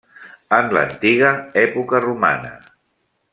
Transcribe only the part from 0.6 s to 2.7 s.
l'antiga època romana.